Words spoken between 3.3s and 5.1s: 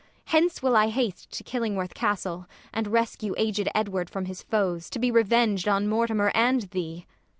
aged Edward from his foes, To